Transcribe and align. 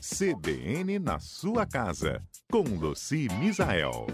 CBN 0.00 0.98
na 0.98 1.18
sua 1.18 1.66
casa, 1.66 2.22
com 2.50 2.62
Luci 2.62 3.28
Misael. 3.38 4.06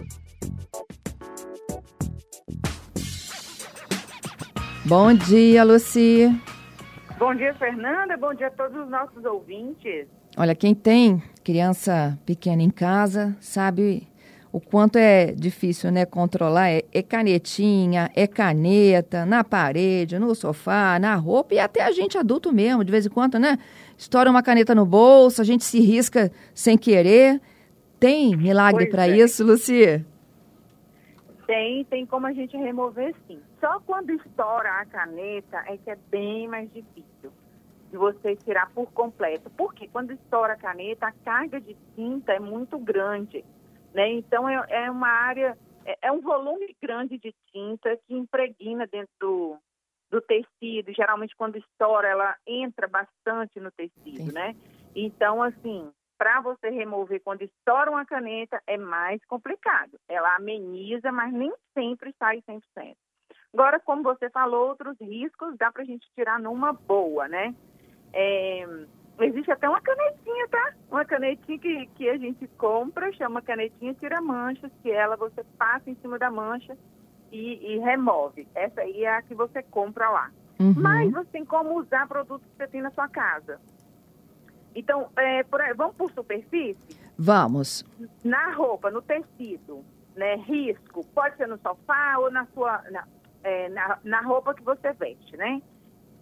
Bom 4.84 5.14
dia, 5.14 5.62
Luci. 5.62 6.28
Bom 7.20 7.32
dia, 7.36 7.54
Fernanda. 7.54 8.16
Bom 8.16 8.34
dia 8.34 8.48
a 8.48 8.50
todos 8.50 8.76
os 8.76 8.90
nossos 8.90 9.24
ouvintes. 9.24 10.08
Olha, 10.36 10.56
quem 10.56 10.74
tem 10.74 11.22
criança 11.44 12.18
pequena 12.26 12.62
em 12.62 12.70
casa 12.70 13.36
sabe 13.40 14.08
o 14.56 14.60
quanto 14.60 14.96
é 14.96 15.32
difícil, 15.32 15.92
né, 15.92 16.06
controlar. 16.06 16.70
É, 16.70 16.82
é, 16.90 17.02
canetinha, 17.02 18.10
é 18.16 18.26
caneta, 18.26 19.26
na 19.26 19.44
parede, 19.44 20.18
no 20.18 20.34
sofá, 20.34 20.98
na 20.98 21.14
roupa 21.14 21.52
e 21.52 21.58
até 21.58 21.82
a 21.82 21.90
gente 21.90 22.16
adulto 22.16 22.50
mesmo, 22.50 22.82
de 22.82 22.90
vez 22.90 23.04
em 23.04 23.10
quando, 23.10 23.38
né? 23.38 23.58
Estoura 23.98 24.30
uma 24.30 24.42
caneta 24.42 24.74
no 24.74 24.86
bolso, 24.86 25.42
a 25.42 25.44
gente 25.44 25.62
se 25.62 25.78
risca 25.78 26.32
sem 26.54 26.78
querer. 26.78 27.38
Tem 28.00 28.34
milagre 28.34 28.86
para 28.86 29.06
é. 29.06 29.18
isso, 29.18 29.44
Luci? 29.44 30.02
Tem, 31.46 31.84
tem 31.84 32.06
como 32.06 32.26
a 32.26 32.32
gente 32.32 32.56
remover 32.56 33.14
sim. 33.28 33.38
Só 33.60 33.78
quando 33.80 34.10
estoura 34.10 34.70
a 34.80 34.86
caneta 34.86 35.64
é 35.66 35.76
que 35.76 35.90
é 35.90 35.98
bem 36.10 36.48
mais 36.48 36.72
difícil 36.72 37.30
de 37.90 37.98
você 37.98 38.34
tirar 38.36 38.70
por 38.70 38.90
completo. 38.92 39.50
Porque 39.54 39.86
quando 39.86 40.12
estoura 40.12 40.54
a 40.54 40.56
caneta, 40.56 41.08
a 41.08 41.12
carga 41.12 41.60
de 41.60 41.76
tinta 41.94 42.32
é 42.32 42.40
muito 42.40 42.78
grande. 42.78 43.44
Né? 43.96 44.10
Então, 44.10 44.46
é, 44.46 44.62
é 44.68 44.90
uma 44.90 45.08
área, 45.08 45.56
é, 45.86 45.96
é, 46.02 46.12
um 46.12 46.20
volume 46.20 46.76
grande 46.82 47.16
de 47.16 47.34
tinta 47.50 47.98
que 48.06 48.14
impregna 48.14 48.86
dentro 48.86 49.08
do, 49.18 49.56
do 50.10 50.20
tecido. 50.20 50.92
Geralmente, 50.94 51.34
quando 51.34 51.56
estoura, 51.56 52.06
ela 52.06 52.36
entra 52.46 52.86
bastante 52.86 53.58
no 53.58 53.70
tecido, 53.70 54.26
Sim. 54.26 54.32
né? 54.32 54.54
Então, 54.94 55.42
assim, 55.42 55.90
para 56.18 56.42
você 56.42 56.68
remover 56.68 57.22
quando 57.24 57.40
estoura 57.40 57.90
uma 57.90 58.04
caneta, 58.04 58.62
é 58.66 58.76
mais 58.76 59.24
complicado. 59.24 59.98
Ela 60.06 60.36
ameniza, 60.36 61.10
mas 61.10 61.32
nem 61.32 61.50
sempre 61.72 62.14
sai 62.18 62.42
100%. 62.42 62.60
Agora, 63.54 63.80
como 63.80 64.02
você 64.02 64.28
falou, 64.28 64.68
outros 64.68 65.00
riscos 65.00 65.56
dá 65.56 65.72
para 65.72 65.80
a 65.80 65.86
gente 65.86 66.06
tirar 66.14 66.38
numa 66.38 66.74
boa, 66.74 67.26
né? 67.28 67.54
É, 68.12 68.66
Existe 69.18 69.50
até 69.50 69.68
uma 69.68 69.80
canetinha, 69.80 70.48
tá? 70.48 70.74
Uma 70.90 71.04
canetinha 71.04 71.58
que, 71.58 71.86
que 71.94 72.08
a 72.08 72.18
gente 72.18 72.46
compra, 72.58 73.12
chama 73.12 73.40
canetinha 73.40 73.94
tira-manchas, 73.94 74.70
que 74.82 74.90
ela 74.90 75.16
você 75.16 75.42
passa 75.56 75.88
em 75.88 75.94
cima 75.96 76.18
da 76.18 76.30
mancha 76.30 76.76
e, 77.32 77.74
e, 77.74 77.78
remove. 77.78 78.46
Essa 78.54 78.82
aí 78.82 79.04
é 79.04 79.16
a 79.16 79.22
que 79.22 79.34
você 79.34 79.62
compra 79.62 80.10
lá. 80.10 80.30
Uhum. 80.60 80.74
Mas 80.76 81.10
você 81.10 81.28
tem 81.30 81.44
como 81.44 81.78
usar 81.78 82.06
produtos 82.06 82.46
que 82.46 82.56
você 82.56 82.66
tem 82.68 82.82
na 82.82 82.90
sua 82.90 83.08
casa. 83.08 83.58
Então, 84.74 85.08
é, 85.16 85.42
por, 85.44 85.60
vamos 85.74 85.96
por 85.96 86.12
superfície? 86.12 86.76
Vamos. 87.18 87.84
Na 88.22 88.52
roupa, 88.52 88.90
no 88.90 89.00
tecido, 89.00 89.82
né? 90.14 90.36
Risco, 90.36 91.06
pode 91.14 91.36
ser 91.36 91.48
no 91.48 91.58
sofá 91.58 92.18
ou 92.18 92.30
na 92.30 92.46
sua. 92.52 92.82
Na, 92.90 93.08
é, 93.42 93.70
na, 93.70 93.98
na 94.04 94.20
roupa 94.20 94.54
que 94.54 94.62
você 94.62 94.92
veste, 94.92 95.36
né? 95.38 95.62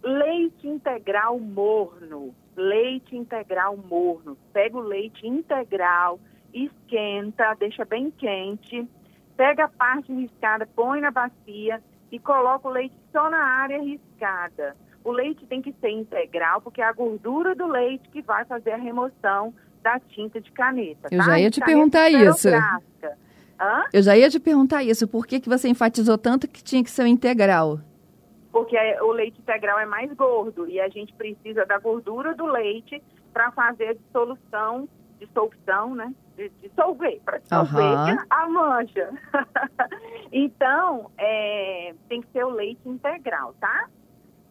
Leite 0.01 0.67
integral 0.67 1.37
morno 1.39 2.33
leite 2.55 3.15
integral 3.15 3.77
morno. 3.77 4.37
Pega 4.53 4.77
o 4.77 4.81
leite 4.81 5.27
integral, 5.27 6.19
esquenta, 6.53 7.55
deixa 7.59 7.85
bem 7.85 8.11
quente, 8.11 8.87
pega 9.35 9.65
a 9.65 9.69
parte 9.69 10.13
riscada, 10.13 10.67
põe 10.75 11.01
na 11.01 11.11
bacia 11.11 11.81
e 12.11 12.19
coloca 12.19 12.67
o 12.67 12.71
leite 12.71 12.95
só 13.11 13.29
na 13.29 13.43
área 13.43 13.81
riscada. 13.81 14.75
O 15.03 15.11
leite 15.11 15.45
tem 15.45 15.61
que 15.61 15.73
ser 15.79 15.89
integral, 15.89 16.61
porque 16.61 16.81
é 16.81 16.85
a 16.85 16.91
gordura 16.91 17.53
do 17.53 17.67
leite 17.67 18.09
que 18.09 18.21
vai 18.21 18.43
fazer 18.45 18.71
a 18.71 18.77
remoção 18.77 19.53
da 19.83 19.99
tinta 19.99 20.41
de 20.41 20.51
caneta. 20.51 21.09
Eu 21.11 21.19
tá? 21.19 21.25
já 21.25 21.39
ia 21.39 21.51
te 21.51 21.61
perguntar 21.61 22.09
isso. 22.09 22.49
Eu 23.93 24.01
já 24.01 24.17
ia 24.17 24.29
te 24.29 24.39
perguntar 24.39 24.83
isso. 24.83 25.07
Por 25.07 25.27
que, 25.27 25.39
que 25.39 25.47
você 25.47 25.67
enfatizou 25.67 26.17
tanto 26.17 26.47
que 26.47 26.63
tinha 26.63 26.83
que 26.83 26.89
ser 26.89 27.05
integral? 27.05 27.79
Porque 28.55 28.77
o 29.01 29.11
leite 29.11 29.37
integral 29.41 29.77
é 29.79 29.85
mais 29.85 30.09
gordo 30.13 30.65
e 30.65 30.79
a 30.79 30.87
gente 30.87 31.11
precisa 31.11 31.65
da 31.65 31.77
gordura 31.77 32.33
do 32.33 32.45
leite 32.45 33.03
para 33.33 33.51
fazer 33.51 33.89
a 33.89 33.93
dissolução, 33.93 34.87
dissolução, 35.19 35.93
né? 35.93 36.15
dissolver, 36.61 37.19
para 37.25 37.39
dissolver 37.39 37.83
uhum. 37.83 38.17
a 38.29 38.47
mancha. 38.47 39.09
então, 40.31 41.11
é, 41.17 41.93
tem 42.07 42.21
que 42.21 42.31
ser 42.31 42.45
o 42.45 42.49
leite 42.49 42.79
integral, 42.87 43.53
tá? 43.59 43.89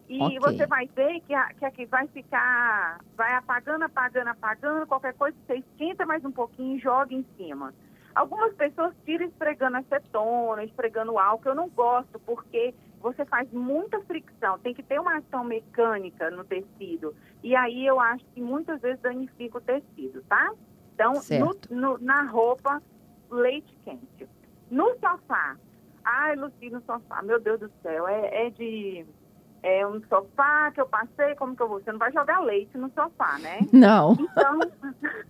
E 0.07 0.21
okay. 0.21 0.39
você 0.39 0.67
vai 0.67 0.87
ver 0.95 1.21
que, 1.21 1.33
a, 1.33 1.51
que 1.55 1.65
aqui 1.65 1.87
vai 1.87 2.05
ficar, 2.09 2.99
vai 3.17 3.33
apagando, 3.33 3.85
apagando, 3.85 4.27
apagando, 4.27 4.85
qualquer 4.85 5.15
coisa, 5.15 5.35
você 5.47 5.55
esquenta 5.55 6.05
mais 6.05 6.23
um 6.23 6.31
pouquinho 6.31 6.77
e 6.77 6.79
joga 6.79 7.11
em 7.11 7.25
cima. 7.37 7.73
Algumas 8.13 8.53
pessoas 8.53 8.93
tiram 9.03 9.25
esfregando 9.25 9.77
acetona, 9.77 10.63
esfregando 10.63 11.17
álcool. 11.17 11.49
Eu 11.49 11.55
não 11.55 11.69
gosto, 11.69 12.19
porque 12.19 12.73
você 13.05 13.23
faz 13.25 13.47
muita 13.51 14.01
fricção. 14.01 14.57
Tem 14.57 14.73
que 14.73 14.81
ter 14.81 14.99
uma 14.99 15.17
ação 15.17 15.43
mecânica 15.43 16.31
no 16.31 16.43
tecido. 16.43 17.15
E 17.43 17.55
aí 17.55 17.85
eu 17.85 17.99
acho 17.99 18.25
que 18.33 18.41
muitas 18.41 18.81
vezes 18.81 18.99
danifica 18.99 19.59
o 19.59 19.61
tecido, 19.61 20.23
tá? 20.23 20.51
Então, 20.95 21.13
no, 21.39 21.77
no, 21.77 21.97
na 21.99 22.23
roupa, 22.23 22.81
leite 23.29 23.77
quente. 23.83 24.27
No 24.71 24.95
sofá. 24.95 25.55
Ai, 26.03 26.35
Luci, 26.35 26.71
no 26.71 26.81
sofá. 26.81 27.21
Meu 27.21 27.39
Deus 27.39 27.59
do 27.59 27.71
céu, 27.83 28.07
é, 28.07 28.47
é 28.47 28.49
de 28.49 29.05
é 29.61 29.85
um 29.85 30.01
sofá 30.07 30.71
que 30.71 30.81
eu 30.81 30.87
passei, 30.87 31.35
como 31.35 31.55
que 31.55 31.61
eu 31.61 31.67
vou? 31.67 31.81
Você 31.81 31.91
não 31.91 31.99
vai 31.99 32.11
jogar 32.11 32.39
leite 32.39 32.75
no 32.75 32.89
sofá, 32.89 33.37
né? 33.39 33.59
Não. 33.71 34.13
Então, 34.13 34.59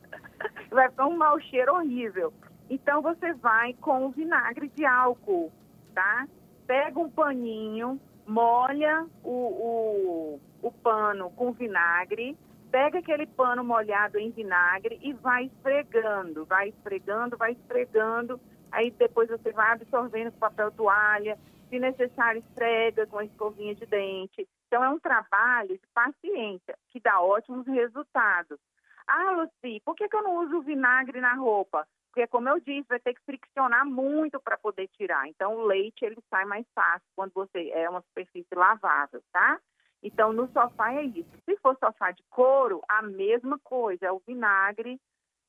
vai 0.72 0.90
ficar 0.90 1.08
um 1.08 1.18
mau 1.18 1.40
cheiro 1.42 1.74
horrível. 1.74 2.34
Então 2.70 3.02
você 3.02 3.34
vai 3.34 3.74
com 3.74 4.06
o 4.06 4.10
vinagre 4.12 4.70
de 4.70 4.86
álcool, 4.86 5.52
tá? 5.94 6.28
Pega 6.68 7.00
um 7.00 7.10
paninho, 7.10 8.00
molha 8.26 9.06
o, 9.24 9.30
o, 9.30 10.42
o 10.62 10.72
pano 10.72 11.30
com 11.32 11.52
vinagre, 11.52 12.38
pega 12.72 13.00
aquele 13.00 13.26
pano 13.26 13.64
molhado 13.64 14.18
em 14.18 14.32
vinagre 14.32 15.00
e 15.02 15.14
vai 15.14 15.46
esfregando, 15.46 16.46
vai 16.46 16.70
esfregando, 16.70 17.38
vai 17.38 17.52
esfregando. 17.54 18.40
Aí 18.72 18.92
depois 18.92 19.30
você 19.30 19.52
vai 19.52 19.72
absorvendo 19.72 20.32
com 20.32 20.40
papel 20.40 20.72
toalha, 20.72 21.38
se 21.70 21.80
necessário 21.80 22.40
esfrega 22.40 23.08
com 23.08 23.20
a 23.20 23.26
escovinha 23.26 23.76
de 23.76 23.86
dente. 23.86 24.48
Então 24.68 24.84
é 24.84 24.90
um 24.90 25.00
trabalho 25.00 25.78
de 25.78 25.88
paciência 25.94 26.76
que 26.90 27.00
dá 27.00 27.22
ótimos 27.22 27.66
resultados. 27.68 28.60
Ah, 29.08 29.32
Luci, 29.32 29.82
por 29.86 29.96
que, 29.96 30.10
que 30.10 30.16
eu 30.16 30.24
não 30.24 30.44
uso 30.44 30.62
vinagre 30.62 31.22
na 31.22 31.36
roupa? 31.36 31.88
Porque, 32.16 32.28
como 32.28 32.48
eu 32.48 32.62
disse, 32.62 32.88
vai 32.88 33.00
ter 33.02 33.14
que 33.14 33.22
friccionar 33.26 33.86
muito 33.86 34.40
para 34.40 34.58
poder 34.58 34.88
tirar. 34.88 35.28
Então, 35.28 35.54
o 35.54 35.66
leite 35.66 36.06
ele 36.06 36.16
sai 36.30 36.46
mais 36.46 36.66
fácil 36.74 37.06
quando 37.14 37.34
você 37.34 37.70
é 37.72 37.90
uma 37.90 38.00
superfície 38.04 38.56
lavável, 38.56 39.22
tá? 39.34 39.60
Então, 40.02 40.32
no 40.32 40.48
sofá 40.54 40.94
é 40.94 41.04
isso. 41.04 41.30
Se 41.44 41.58
for 41.58 41.78
sofá 41.78 42.12
de 42.12 42.24
couro, 42.30 42.82
a 42.88 43.02
mesma 43.02 43.60
coisa, 43.60 44.06
é 44.06 44.12
o 44.14 44.22
vinagre 44.26 44.98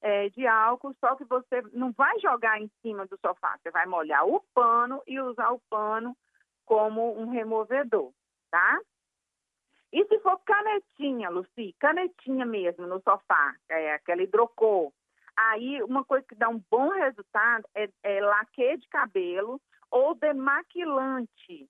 é, 0.00 0.28
de 0.30 0.44
álcool, 0.44 0.92
só 0.98 1.14
que 1.14 1.22
você 1.22 1.62
não 1.72 1.92
vai 1.92 2.18
jogar 2.18 2.60
em 2.60 2.68
cima 2.82 3.06
do 3.06 3.16
sofá, 3.24 3.56
você 3.62 3.70
vai 3.70 3.86
molhar 3.86 4.26
o 4.26 4.42
pano 4.52 5.00
e 5.06 5.20
usar 5.20 5.52
o 5.52 5.62
pano 5.70 6.16
como 6.64 7.16
um 7.16 7.30
removedor, 7.30 8.10
tá? 8.50 8.80
E 9.92 10.04
se 10.06 10.18
for 10.18 10.40
canetinha, 10.40 11.30
Luci, 11.30 11.76
canetinha 11.78 12.44
mesmo 12.44 12.88
no 12.88 13.00
sofá, 13.02 13.54
é, 13.68 13.94
aquela 13.94 14.22
hidrocor, 14.22 14.92
Aí, 15.36 15.82
uma 15.82 16.04
coisa 16.04 16.24
que 16.26 16.34
dá 16.34 16.48
um 16.48 16.62
bom 16.70 16.88
resultado 16.90 17.64
é, 17.74 17.88
é 18.02 18.20
laque 18.20 18.78
de 18.78 18.88
cabelo 18.88 19.60
ou 19.90 20.14
demaquilante. 20.14 21.68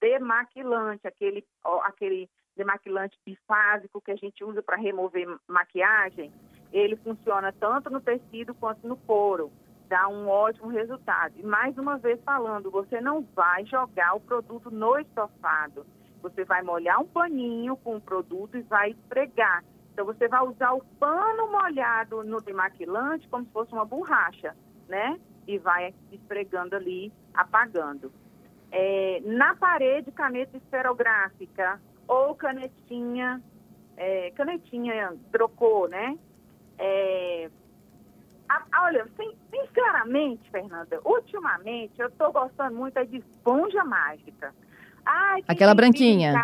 Demaquilante, 0.00 1.06
aquele, 1.06 1.44
ó, 1.64 1.80
aquele 1.82 2.28
demaquilante 2.56 3.18
bifásico 3.24 4.00
que 4.00 4.10
a 4.10 4.16
gente 4.16 4.44
usa 4.44 4.62
para 4.62 4.76
remover 4.76 5.26
maquiagem. 5.46 6.32
Ele 6.72 6.96
funciona 6.96 7.52
tanto 7.52 7.88
no 7.88 8.00
tecido 8.00 8.54
quanto 8.54 8.86
no 8.86 8.96
couro. 8.96 9.52
Dá 9.88 10.08
um 10.08 10.28
ótimo 10.28 10.68
resultado. 10.68 11.34
E 11.38 11.42
mais 11.44 11.76
uma 11.78 11.98
vez 11.98 12.20
falando, 12.22 12.70
você 12.70 13.00
não 13.00 13.22
vai 13.34 13.64
jogar 13.66 14.14
o 14.14 14.20
produto 14.20 14.70
no 14.70 14.98
estofado. 14.98 15.86
Você 16.22 16.44
vai 16.44 16.62
molhar 16.62 17.00
um 17.00 17.06
paninho 17.06 17.76
com 17.76 17.96
o 17.96 18.00
produto 18.00 18.56
e 18.56 18.62
vai 18.62 18.90
esfregar. 18.90 19.62
Então, 19.94 20.04
você 20.04 20.26
vai 20.26 20.42
usar 20.42 20.72
o 20.72 20.84
pano 20.98 21.52
molhado 21.52 22.24
no 22.24 22.40
demaquilante 22.40 23.28
como 23.28 23.44
se 23.44 23.52
fosse 23.52 23.72
uma 23.72 23.84
borracha, 23.84 24.56
né? 24.88 25.20
E 25.46 25.56
vai 25.56 25.94
esfregando 26.10 26.74
ali, 26.74 27.12
apagando. 27.32 28.12
É, 28.72 29.22
na 29.24 29.54
parede, 29.54 30.10
caneta 30.10 30.56
esferográfica 30.56 31.80
ou 32.08 32.34
canetinha, 32.34 33.40
é, 33.96 34.32
canetinha 34.32 35.16
trocou, 35.30 35.88
né? 35.88 36.18
É, 36.76 37.48
a, 38.48 38.86
olha, 38.86 39.06
sinceramente, 39.48 40.50
Fernanda, 40.50 41.00
ultimamente 41.04 41.92
eu 42.00 42.08
estou 42.08 42.32
gostando 42.32 42.74
muito 42.74 43.02
de 43.06 43.18
esponja 43.18 43.84
mágica. 43.84 44.52
Ai, 45.06 45.44
Aquela 45.46 45.72
branquinha. 45.72 46.34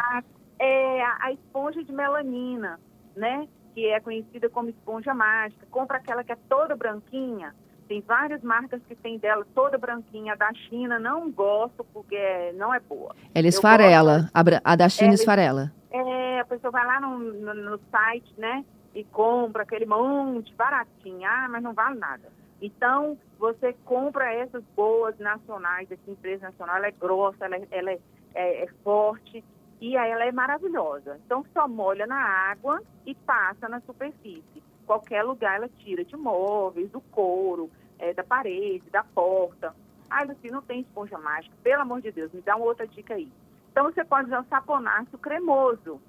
É, 0.57 1.03
a 1.03 1.33
esponja 1.33 1.83
de 1.83 1.93
melanina 1.93 2.79
né? 3.17 3.49
que 3.75 3.87
é 3.87 4.01
conhecida 4.01 4.49
como 4.49 4.69
esponja 4.69 5.15
mágica. 5.15 5.67
Compra 5.71 5.99
aquela 5.99 6.25
que 6.25 6.33
é 6.33 6.37
toda 6.49 6.77
branquinha. 6.77 7.55
Tem 7.89 8.01
várias 8.01 8.43
marcas 8.43 8.81
que 8.87 8.95
tem 8.95 9.19
dela 9.19 9.47
toda 9.55 9.77
branquinha. 9.77 10.35
A 10.35 10.37
da 10.37 10.53
China 10.55 10.99
não 10.99 11.31
gosto 11.31 11.85
porque 11.93 12.53
não 12.55 12.73
é 12.73 12.81
boa. 12.81 13.15
Ela 13.35 13.49
esfarela. 13.49 14.31
A, 14.33 14.73
a, 14.73 14.77
da 14.77 14.89
China 14.89 15.15
esfarela. 15.15 15.73
É, 15.91 16.41
a 16.41 16.45
pessoa 16.45 16.71
vai 16.71 16.87
lá 16.87 17.01
no, 17.01 17.19
no, 17.19 17.55
no 17.55 17.81
site, 17.91 18.33
né? 18.39 18.65
E 18.95 19.05
compra 19.05 19.63
aquele 19.63 19.87
monte 19.87 20.55
baratinho. 20.55 21.27
Ah, 21.29 21.49
mas 21.51 21.63
não 21.63 21.73
vale 21.73 21.99
nada. 21.99 22.29
Então, 22.63 23.17
você 23.39 23.75
compra 23.85 24.33
essas 24.33 24.63
boas 24.77 25.19
nacionais, 25.19 25.91
essa 25.91 26.11
empresa 26.11 26.49
nacional, 26.49 26.77
ela 26.77 26.89
é 26.89 26.91
grossa, 26.91 27.47
ela, 27.47 27.57
é, 27.57 27.67
ela 27.71 27.91
é, 27.91 27.99
é, 28.35 28.65
é, 28.65 28.67
forte 28.85 29.43
e 29.81 29.97
ela 29.97 30.25
é 30.25 30.33
maravilhosa. 30.33 31.19
Então, 31.25 31.45
só 31.53 31.67
molha 31.67 32.07
na 32.07 32.21
água 32.21 32.83
e 33.07 33.15
passa 33.15 33.69
na 33.69 33.81
superfície. 33.81 34.63
Qualquer 34.87 35.23
lugar 35.23 35.57
ela 35.57 35.69
tira 35.79 36.05
de 36.05 36.17
móveis, 36.17 36.91
do 36.91 37.01
couro, 37.01 37.71
é, 37.99 38.13
da 38.13 38.23
parede, 38.23 38.91
da 38.91 39.03
porta. 39.03 39.75
Ah, 40.11 40.25
Luci, 40.25 40.51
não 40.51 40.61
tem 40.61 40.81
esponja 40.81 41.17
mágica. 41.19 41.55
Pelo 41.63 41.83
amor 41.83 42.01
de 42.03 42.11
Deus, 42.13 42.33
me 42.33 42.43
dá 42.43 42.57
uma 42.57 42.67
outra 42.67 42.87
dica 42.87 43.15
aí. 43.15 43.33
Então, 43.71 43.85
você 43.85 44.05
pode 44.05 44.27
usar 44.27 44.41
o 44.41 44.49
saponáceo 44.49 45.19
cremoso, 45.19 46.01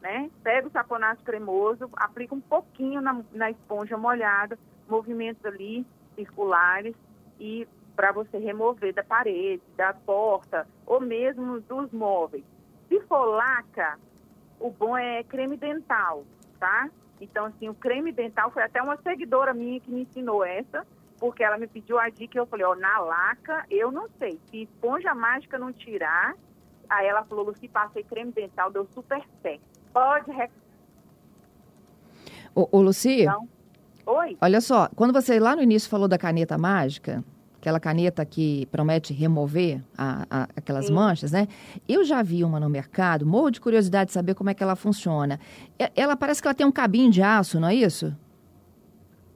né? 0.00 0.30
Pega 0.42 0.66
o 0.66 0.70
saponáceo 0.70 1.24
cremoso, 1.24 1.88
aplica 1.96 2.34
um 2.34 2.40
pouquinho 2.40 3.00
na, 3.00 3.22
na 3.32 3.50
esponja 3.50 3.96
molhada, 3.96 4.58
movimentos 4.88 5.44
ali, 5.44 5.86
circulares 6.16 6.96
e 7.38 7.68
para 7.94 8.12
você 8.12 8.38
remover 8.38 8.94
da 8.94 9.04
parede, 9.04 9.62
da 9.76 9.92
porta 9.92 10.66
ou 10.86 11.00
mesmo 11.00 11.60
dos 11.60 11.92
móveis. 11.92 12.44
Se 12.90 13.00
for 13.02 13.24
laca, 13.24 14.00
o 14.58 14.68
bom 14.68 14.98
é 14.98 15.22
creme 15.22 15.56
dental, 15.56 16.24
tá? 16.58 16.90
Então, 17.20 17.46
assim, 17.46 17.68
o 17.68 17.74
creme 17.74 18.10
dental 18.10 18.50
foi 18.50 18.64
até 18.64 18.82
uma 18.82 18.96
seguidora 18.96 19.54
minha 19.54 19.78
que 19.78 19.92
me 19.92 20.02
ensinou 20.02 20.44
essa, 20.44 20.84
porque 21.16 21.44
ela 21.44 21.56
me 21.56 21.68
pediu 21.68 22.00
a 22.00 22.08
dica 22.08 22.36
e 22.36 22.40
eu 22.40 22.46
falei, 22.46 22.66
ó, 22.66 22.74
na 22.74 22.98
laca, 22.98 23.64
eu 23.70 23.92
não 23.92 24.08
sei. 24.18 24.40
Se 24.50 24.62
esponja 24.62 25.14
mágica 25.14 25.56
não 25.56 25.72
tirar, 25.72 26.34
aí 26.88 27.06
ela 27.06 27.22
falou, 27.22 27.44
Luci, 27.44 27.68
passei 27.68 28.02
creme 28.02 28.32
dental, 28.32 28.72
deu 28.72 28.84
super 28.92 29.22
certo. 29.40 29.62
Pode... 29.92 30.32
Rec... 30.32 30.50
Ô, 32.52 32.68
ô 32.72 32.82
Luci? 32.82 33.22
Então, 33.22 33.48
Oi? 34.06 34.36
Olha 34.40 34.60
só, 34.60 34.88
quando 34.96 35.12
você 35.12 35.38
lá 35.38 35.54
no 35.54 35.62
início 35.62 35.88
falou 35.88 36.08
da 36.08 36.18
caneta 36.18 36.58
mágica, 36.58 37.22
aquela 37.60 37.78
caneta 37.78 38.24
que 38.24 38.66
promete 38.66 39.12
remover 39.12 39.82
a, 39.96 40.26
a, 40.30 40.42
aquelas 40.56 40.86
Sim. 40.86 40.94
manchas, 40.94 41.30
né? 41.30 41.46
Eu 41.86 42.02
já 42.04 42.22
vi 42.22 42.42
uma 42.42 42.58
no 42.58 42.70
mercado, 42.70 43.26
morro 43.26 43.50
de 43.50 43.60
curiosidade 43.60 44.08
de 44.08 44.14
saber 44.14 44.34
como 44.34 44.48
é 44.48 44.54
que 44.54 44.62
ela 44.62 44.74
funciona. 44.74 45.38
Ela 45.94 46.16
parece 46.16 46.40
que 46.40 46.48
ela 46.48 46.54
tem 46.54 46.66
um 46.66 46.72
cabinho 46.72 47.10
de 47.10 47.22
aço, 47.22 47.60
não 47.60 47.68
é 47.68 47.74
isso? 47.74 48.16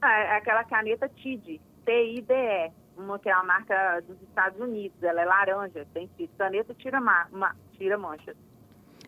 Ah, 0.01 0.11
é 0.11 0.37
aquela 0.37 0.63
caneta 0.63 1.07
TID, 1.07 1.61
T-I-D-E, 1.85 2.71
uma 2.97 3.19
que 3.19 3.29
é 3.29 3.35
uma 3.35 3.43
marca 3.43 4.01
dos 4.07 4.19
Estados 4.23 4.59
Unidos, 4.59 5.01
ela 5.03 5.21
é 5.21 5.25
laranja, 5.25 5.85
tem 5.93 6.09
caneta 6.35 6.73
tira, 6.73 6.99
ma, 6.99 7.27
ma, 7.31 7.55
tira 7.73 7.97
manchas. 7.97 8.35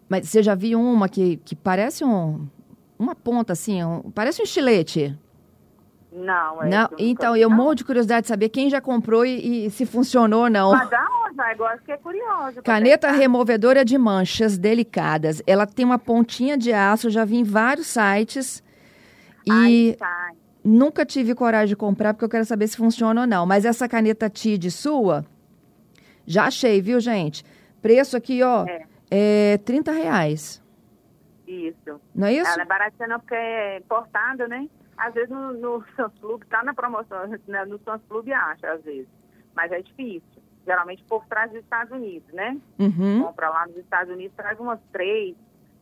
Mas 0.08 0.30
você 0.30 0.44
já 0.44 0.54
viu 0.54 0.80
uma 0.80 1.10
que, 1.10 1.38
que 1.38 1.56
parece 1.56 2.06
um, 2.06 2.48
uma 3.00 3.16
ponta 3.16 3.54
assim, 3.54 3.84
um, 3.84 4.12
parece 4.12 4.42
um 4.42 4.46
estilete? 4.46 5.18
Não, 6.12 6.63
é. 6.63 6.69
Não, 6.69 6.89
então, 6.98 7.36
eu 7.36 7.50
morro 7.50 7.75
de 7.75 7.83
curiosidade 7.83 8.24
de 8.24 8.27
saber 8.27 8.50
quem 8.50 8.69
já 8.69 8.80
comprou 8.80 9.25
e, 9.25 9.65
e 9.65 9.69
se 9.69 9.86
funcionou 9.86 10.44
ou 10.44 10.50
não. 10.50 10.71
Mas 10.71 10.89
dá 10.89 11.06
onde? 11.25 11.39
Agora 11.39 11.77
que 11.77 11.92
é 11.92 11.98
curioso. 11.98 12.62
Caneta 12.63 13.12
removedora 13.12 13.86
de 13.86 13.98
manchas 13.98 14.57
delicadas. 14.57 15.42
Ela 15.45 15.68
tem 15.68 15.86
uma 15.86 16.00
pontinha 16.00 16.57
de 16.57 16.74
aço, 16.74 17.09
já 17.09 17.24
vi 17.25 17.38
em 17.38 17.44
vários 17.44 17.88
sites. 17.88 18.63
E 19.45 19.95
tá. 20.00 20.31
nunca 20.63 21.06
tive 21.06 21.36
coragem 21.36 21.69
de 21.69 21.75
comprar 21.75 22.13
porque 22.13 22.25
eu 22.25 22.30
quero 22.30 22.45
saber 22.45 22.68
se 22.68 22.77
funciona 22.77 23.21
ou 23.21 23.27
não. 23.27 23.45
Mas 23.45 23.65
essa 23.65 23.88
caneta 23.88 24.30
TID 24.30 24.71
sua, 24.71 25.25
já 26.25 26.45
achei, 26.45 26.81
viu, 26.81 27.00
gente? 27.00 27.45
Preço 27.81 28.18
aqui, 28.18 28.42
ó, 28.42 28.65
é, 28.65 29.54
é 29.54 29.57
30 29.59 29.92
reais. 29.92 30.62
Isso. 31.48 32.02
Não 32.14 32.28
é 32.28 32.34
isso? 32.34 32.52
Ela 32.52 32.62
é 32.62 32.66
baratinha 32.66 33.20
porque 33.20 33.36
é 33.36 33.78
importada, 33.78 34.48
né? 34.48 34.70
Às 34.98 35.14
vezes 35.14 35.30
no, 35.30 35.54
no 35.54 35.86
Club 36.20 36.44
está 36.44 36.64
na 36.64 36.74
promoção, 36.74 37.28
né? 37.48 37.66
no 37.66 37.80
Sans 37.80 38.02
Club 38.10 38.30
acha, 38.30 38.72
às 38.72 38.84
vezes. 38.84 39.08
Mas 39.56 39.72
é 39.72 39.82
difícil. 39.82 40.44
Geralmente 40.66 41.04
povo 41.06 41.26
traz 41.30 41.50
dos 41.50 41.62
Estados 41.62 41.94
Unidos, 41.94 42.32
né? 42.34 42.58
Uhum. 42.78 43.24
Compra 43.24 43.50
lá 43.50 43.66
nos 43.66 43.78
Estados 43.78 44.14
Unidos, 44.14 44.36
traz 44.36 44.60
umas 44.60 44.80
três. 44.92 45.36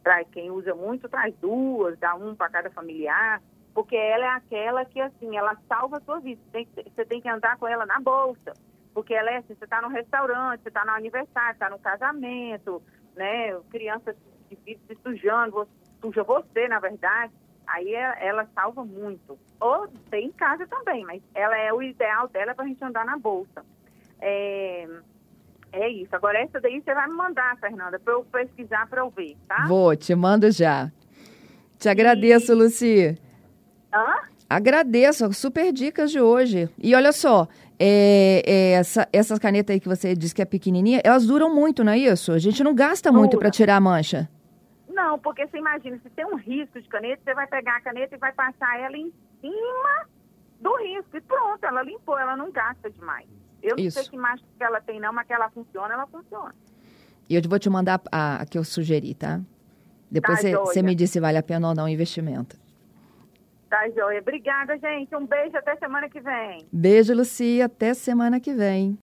Traz, 0.03 0.27
quem 0.31 0.51
usa 0.51 0.75
muito, 0.75 1.09
traz 1.09 1.33
duas, 1.41 1.97
dá 1.97 2.13
um 2.13 2.35
para 2.35 2.49
cada 2.49 2.69
familiar. 2.69 3.41
Porque 3.73 3.95
ela 3.95 4.25
é 4.25 4.29
aquela 4.29 4.85
que, 4.85 5.01
assim, 5.01 5.35
ela 5.35 5.57
salva 5.67 5.97
a 5.97 6.01
sua 6.01 6.19
vida. 6.19 6.39
Você 6.45 6.51
tem, 6.51 6.85
você 6.95 7.05
tem 7.05 7.19
que 7.19 7.27
andar 7.27 7.57
com 7.57 7.67
ela 7.67 7.85
na 7.85 7.99
bolsa. 7.99 8.53
Porque 8.93 9.13
ela 9.13 9.31
é 9.31 9.37
assim, 9.37 9.55
você 9.55 9.65
está 9.65 9.81
no 9.81 9.89
restaurante, 9.89 10.61
você 10.61 10.69
está 10.69 10.85
no 10.85 10.91
aniversário, 10.91 11.53
está 11.53 11.69
no 11.69 11.79
casamento, 11.79 12.81
né? 13.15 13.59
Criança 13.71 14.15
que 14.55 14.75
vive 14.75 14.81
se 14.87 14.97
sujando, 15.03 15.67
suja 16.01 16.23
você, 16.23 16.67
na 16.67 16.79
verdade 16.79 17.33
aí 17.67 17.93
é, 17.93 18.27
ela 18.27 18.47
salva 18.53 18.83
muito. 18.83 19.37
Ou 19.59 19.87
tem 20.09 20.27
em 20.27 20.31
casa 20.31 20.65
também, 20.67 21.03
mas 21.05 21.21
ela 21.33 21.57
é 21.57 21.73
o 21.73 21.81
ideal 21.81 22.27
dela 22.27 22.53
para 22.53 22.65
a 22.65 22.67
gente 22.67 22.83
andar 22.83 23.05
na 23.05 23.17
bolsa. 23.17 23.65
É, 24.19 24.87
é 25.71 25.89
isso. 25.89 26.15
Agora, 26.15 26.39
essa 26.39 26.59
daí 26.59 26.81
você 26.81 26.93
vai 26.93 27.07
me 27.07 27.13
mandar, 27.13 27.57
Fernanda, 27.57 27.99
para 27.99 28.13
eu 28.13 28.23
pesquisar 28.25 28.87
para 28.87 29.01
eu 29.01 29.09
ver, 29.09 29.35
tá? 29.47 29.65
Vou, 29.67 29.95
te 29.95 30.13
mando 30.15 30.49
já. 30.51 30.91
Te 31.77 31.89
agradeço, 31.89 32.51
e... 32.51 32.55
Luci. 32.55 33.17
Hã? 33.93 34.35
Agradeço, 34.49 35.33
super 35.33 35.73
dicas 35.73 36.11
de 36.11 36.21
hoje. 36.21 36.69
E 36.77 36.93
olha 36.93 37.11
só, 37.11 37.47
é, 37.79 38.43
é, 38.45 38.71
essa, 38.73 39.07
essas 39.11 39.39
canetas 39.39 39.73
aí 39.73 39.79
que 39.79 39.87
você 39.87 40.15
disse 40.15 40.35
que 40.35 40.41
é 40.41 40.45
pequenininha, 40.45 41.01
elas 41.03 41.25
duram 41.25 41.53
muito, 41.53 41.83
não 41.83 41.91
é 41.91 41.97
isso? 41.97 42.31
A 42.31 42.37
gente 42.37 42.63
não 42.63 42.73
gasta 42.75 43.09
Dura. 43.09 43.19
muito 43.19 43.37
para 43.37 43.49
tirar 43.49 43.75
a 43.75 43.81
mancha. 43.81 44.29
Não, 44.95 45.19
porque 45.19 45.45
você 45.45 45.57
imagina, 45.57 45.99
se 46.01 46.09
tem 46.11 46.25
um 46.25 46.37
risco 46.37 46.81
de 46.81 46.87
caneta, 46.87 47.21
você 47.21 47.33
vai 47.33 47.45
pegar 47.47 47.75
a 47.75 47.81
caneta 47.81 48.15
e 48.15 48.17
vai 48.17 48.31
passar 48.31 48.79
ela 48.79 48.95
em 48.95 49.13
cima 49.41 50.07
do 50.61 50.73
risco. 50.77 51.17
E 51.17 51.21
pronto, 51.21 51.65
ela 51.65 51.83
limpou, 51.83 52.17
ela 52.17 52.37
não 52.37 52.49
gasta 52.49 52.89
demais. 52.89 53.27
Eu 53.61 53.75
Isso. 53.75 53.97
não 53.97 54.03
sei 54.03 54.11
que 54.11 54.17
mágica 54.17 54.47
que 54.57 54.63
ela 54.63 54.79
tem, 54.79 54.97
não, 55.01 55.11
mas 55.11 55.27
que 55.27 55.33
ela 55.33 55.49
funciona, 55.49 55.93
ela 55.93 56.07
funciona. 56.07 56.55
E 57.29 57.35
eu 57.35 57.41
vou 57.45 57.59
te 57.59 57.69
mandar 57.69 57.99
a, 58.09 58.41
a 58.41 58.45
que 58.45 58.57
eu 58.57 58.63
sugeri, 58.63 59.13
tá? 59.13 59.41
Depois 60.09 60.41
tá, 60.41 60.49
você 60.59 60.81
me 60.81 60.95
diz 60.95 61.11
se 61.11 61.19
vale 61.19 61.37
a 61.37 61.43
pena 61.43 61.67
ou 61.67 61.75
não 61.75 61.85
o 61.85 61.89
investimento. 61.89 62.57
Tá, 63.69 63.89
joia. 63.89 64.21
Obrigada, 64.21 64.77
gente. 64.77 65.13
Um 65.13 65.25
beijo 65.25 65.57
até 65.57 65.75
semana 65.75 66.07
que 66.07 66.21
vem. 66.21 66.65
Beijo, 66.71 67.13
Lucia. 67.13 67.65
Até 67.65 67.93
semana 67.93 68.39
que 68.39 68.53
vem. 68.53 68.93